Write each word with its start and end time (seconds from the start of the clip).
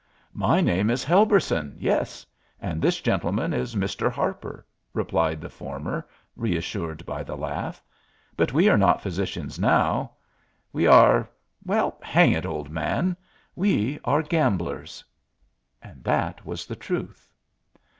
"My 0.33 0.61
name 0.61 0.89
is 0.89 1.05
Helberson, 1.05 1.75
yes; 1.77 2.25
and 2.59 2.81
this 2.81 3.01
gentleman 3.01 3.53
is 3.53 3.75
Mr. 3.75 4.11
Harper," 4.11 4.65
replied 4.95 5.39
the 5.39 5.47
former, 5.51 6.07
reassured 6.35 7.05
by 7.05 7.21
the 7.21 7.37
laugh. 7.37 7.83
"But 8.35 8.51
we 8.51 8.67
are 8.67 8.79
not 8.79 9.03
physicians 9.03 9.59
now; 9.59 10.13
we 10.73 10.87
are 10.87 11.29
well, 11.63 11.99
hang 12.01 12.31
it, 12.31 12.47
old 12.47 12.71
man, 12.71 13.15
we 13.55 13.99
are 14.03 14.23
gamblers." 14.23 15.05
And 15.83 16.03
that 16.03 16.43
was 16.47 16.65
the 16.65 16.75
truth. 16.75 17.29